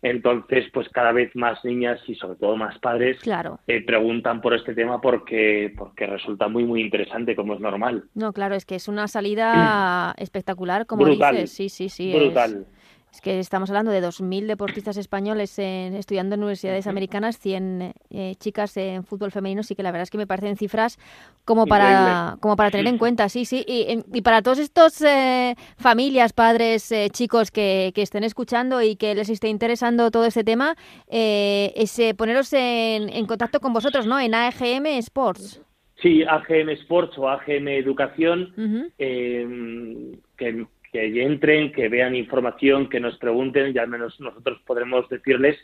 [0.00, 3.18] entonces, pues cada vez más niñas y sobre todo más padres
[3.66, 8.04] eh, preguntan por este tema porque, porque resulta muy, muy interesante, como es normal.
[8.14, 11.50] No, claro, es que es una salida espectacular, como dices.
[11.50, 12.14] Sí, sí, sí.
[12.14, 12.66] Brutal.
[12.70, 12.75] Es
[13.20, 19.04] que estamos hablando de 2.000 deportistas españoles estudiando en universidades americanas, 100 eh, chicas en
[19.04, 20.98] fútbol femenino, sí que la verdad es que me parecen cifras
[21.44, 23.64] como para, como para tener en cuenta, sí, sí.
[23.66, 29.14] Y, para todos estos eh, familias, padres, eh, chicos que, que, estén escuchando y que
[29.14, 30.76] les esté interesando todo este tema,
[31.08, 34.18] es poneros en, en, contacto con vosotros, ¿no?
[34.18, 35.62] En AGM Sports.
[36.02, 43.72] Sí, AGM Sports o AGM Educación, que que entren, que vean información, que nos pregunten
[43.74, 45.56] y al menos nosotros podremos decirles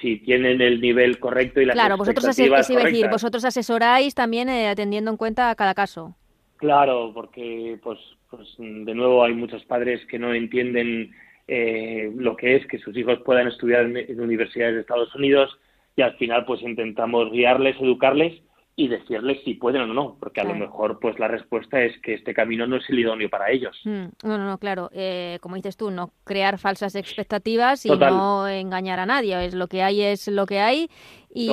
[0.00, 5.10] si tienen el nivel correcto y las Claro, vosotros, decir, vosotros asesoráis también eh, atendiendo
[5.10, 6.14] en cuenta a cada caso.
[6.56, 7.98] Claro, porque pues,
[8.30, 11.12] pues de nuevo hay muchos padres que no entienden
[11.48, 15.50] eh, lo que es que sus hijos puedan estudiar en universidades de Estados Unidos
[15.96, 18.40] y al final pues intentamos guiarles, educarles
[18.74, 22.14] y decirles si pueden o no, porque a lo mejor pues la respuesta es que
[22.14, 23.78] este camino no es el idóneo para ellos.
[23.84, 28.48] Mm, no, no, no, claro, eh, como dices tú, no crear falsas expectativas y no
[28.48, 30.88] engañar a nadie, es lo que hay es lo que hay
[31.34, 31.48] y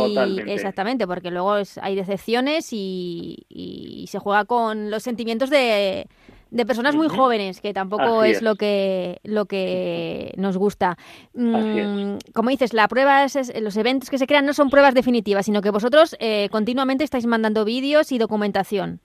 [0.48, 6.08] exactamente, porque luego hay decepciones y, y se juega con los sentimientos de
[6.52, 10.97] de personas muy jóvenes, que tampoco es, lo que lo que nos gusta.
[11.34, 13.26] Mm, como dices, la prueba
[13.62, 17.26] los eventos que se crean no son pruebas definitivas, sino que vosotros eh, continuamente estáis
[17.26, 19.00] mandando vídeos y documentación.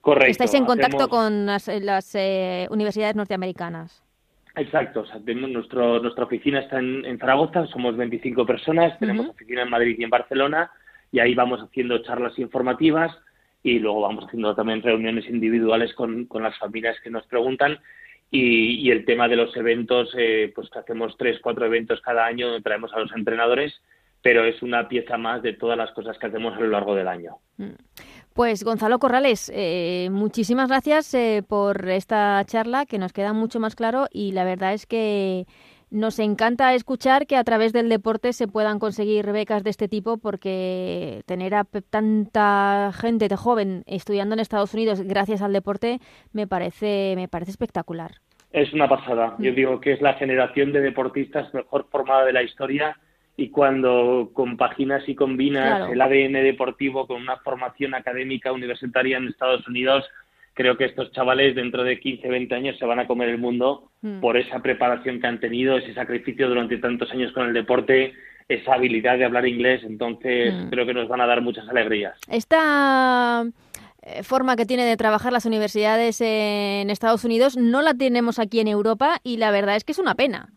[0.00, 0.30] Correcto.
[0.30, 1.68] Estáis en contacto con las,
[2.14, 4.02] eh, universidades norteamericanas.
[4.56, 10.04] Exacto, nuestro, nuestra oficina está en, Zaragoza, somos 25 personas, tenemos oficina en Madrid y
[10.04, 10.70] en Barcelona,
[11.12, 13.16] y ahí vamos haciendo charlas informativas,
[13.62, 17.78] y luego vamos haciendo también reuniones individuales con, con las familias que nos preguntan
[18.30, 22.24] y, y el tema de los eventos, eh, pues que hacemos tres, cuatro eventos cada
[22.26, 23.74] año donde traemos a los entrenadores,
[24.22, 27.08] pero es una pieza más de todas las cosas que hacemos a lo largo del
[27.08, 27.36] año.
[27.56, 27.72] Mm.
[28.34, 33.74] Pues Gonzalo Corrales, eh, muchísimas gracias eh, por esta charla que nos queda mucho más
[33.74, 35.46] claro y la verdad es que
[35.90, 40.18] nos encanta escuchar que a través del deporte se puedan conseguir becas de este tipo
[40.18, 45.98] porque tener a tanta gente de joven estudiando en Estados Unidos gracias al deporte
[46.32, 48.12] me parece, me parece espectacular.
[48.52, 49.36] Es una pasada.
[49.38, 49.54] Yo mm.
[49.54, 52.96] digo que es la generación de deportistas mejor formada de la historia
[53.36, 59.66] y cuando compaginas y combinas el ADN deportivo con una formación académica universitaria en Estados
[59.66, 60.04] Unidos,
[60.54, 63.90] creo que estos chavales dentro de 15, 20 años se van a comer el mundo
[64.02, 64.20] mm.
[64.20, 68.12] por esa preparación que han tenido, ese sacrificio durante tantos años con el deporte,
[68.48, 70.70] esa habilidad de hablar inglés, entonces mm.
[70.70, 72.18] creo que nos van a dar muchas alegrías.
[72.28, 73.44] Esta
[74.02, 78.60] eh, forma que tiene de trabajar las universidades en Estados Unidos no la tenemos aquí
[78.60, 80.48] en Europa y la verdad es que es una pena.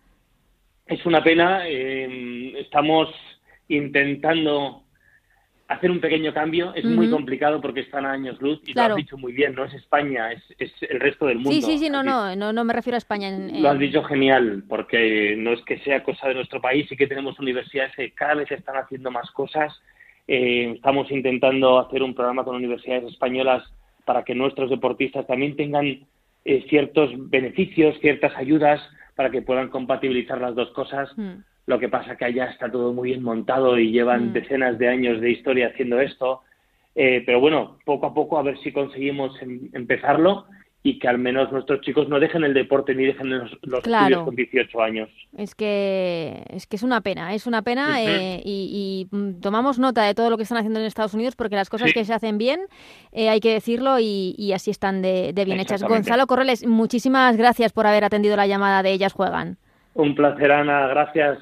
[0.85, 3.09] Es una pena, eh, estamos
[3.67, 4.82] intentando
[5.67, 8.95] hacer un pequeño cambio es muy complicado porque están a años luz y lo has
[8.95, 10.43] dicho muy bien, no es España, es,
[10.81, 11.51] el resto del mundo.
[11.51, 13.31] Sí, sí, sí, no, no, no, me refiero a España.
[13.31, 17.07] Lo has dicho genial, porque no es que sea cosa de nuestro país, sí que
[17.07, 19.73] tenemos universidades que cada vez están haciendo más cosas.
[20.27, 23.63] Eh, estamos intentando hacer un programa con universidades españolas
[24.05, 25.85] para que nuestros deportistas también tengan
[26.45, 28.81] eh, ciertos beneficios, ciertas ayudas
[29.15, 31.09] para que puedan compatibilizar las dos cosas.
[31.17, 31.35] Mm.
[31.65, 34.33] Lo que pasa que allá está todo muy bien montado y llevan mm.
[34.33, 36.41] decenas de años de historia haciendo esto.
[36.95, 40.45] Eh, pero bueno, poco a poco a ver si conseguimos em, empezarlo
[40.85, 44.35] y que al menos nuestros chicos no dejen el deporte ni dejen los, estudios con
[44.35, 45.09] 18 años.
[45.37, 50.03] Es que es que es una pena, es una pena eh, y, mm, tomamos nota
[50.03, 52.37] de todo lo que están haciendo en Estados Unidos porque las cosas que se hacen
[52.37, 52.59] bien
[53.13, 55.81] eh, hay que decirlo y, así están de, de bien hechas.
[55.83, 59.57] Gonzalo Correles, muchísimas gracias por haber atendido la llamada de Ellas Juegan.
[59.95, 61.39] Un placer, Ana, gracias.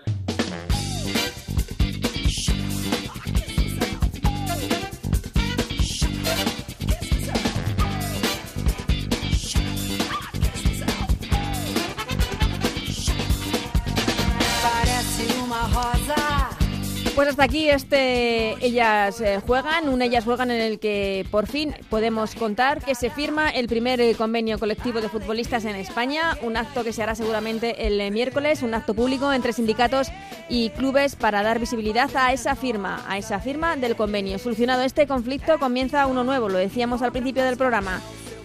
[17.21, 21.75] Pues hasta aquí este Ellas eh, Juegan, un Ellas Juegan en el que por fin
[21.87, 26.57] podemos contar que se firma el primer eh, convenio colectivo de futbolistas en España, un
[26.57, 30.07] acto que se hará seguramente el eh, miércoles, un acto público entre sindicatos
[30.49, 34.39] y clubes para dar visibilidad a esa firma, a esa firma del convenio.
[34.39, 38.01] Solucionado este conflicto comienza uno nuevo, lo decíamos al principio del programa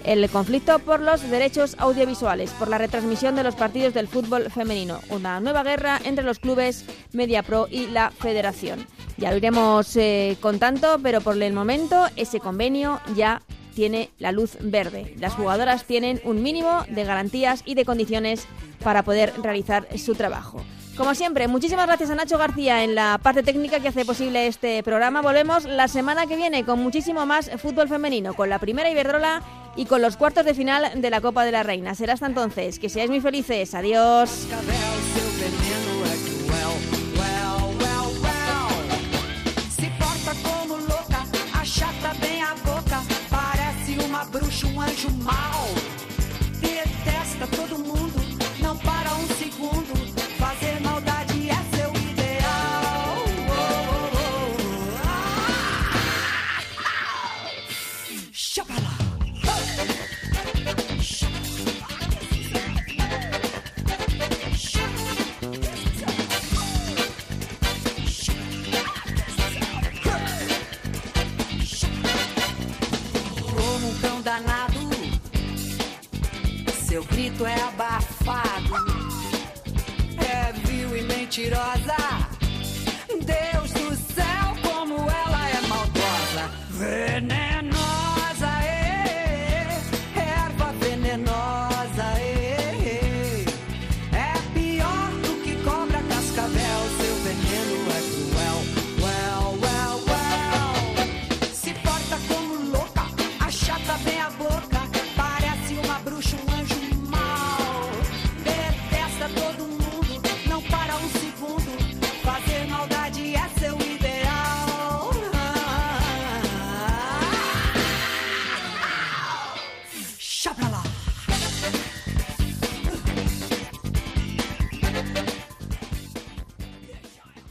[0.06, 5.00] el conflicto por los derechos audiovisuales, por la retransmisión de los partidos del fútbol femenino,
[5.10, 8.86] una nueva guerra entre los clubes MediaPro y la Federación.
[9.18, 13.42] Ya lo iremos eh, contando, pero por el momento ese convenio ya
[13.74, 15.14] tiene la luz verde.
[15.18, 18.46] Las jugadoras tienen un mínimo de garantías y de condiciones
[18.84, 20.64] para poder realizar su trabajo.
[20.96, 24.82] Como siempre, muchísimas gracias a Nacho García en la parte técnica que hace posible este
[24.82, 25.20] programa.
[25.20, 29.42] Volvemos la semana que viene con muchísimo más fútbol femenino, con la primera Iberdrola
[29.76, 31.94] y con los cuartos de final de la Copa de la Reina.
[31.94, 32.78] Será hasta entonces.
[32.78, 33.74] Que seáis muy felices.
[33.74, 34.46] Adiós.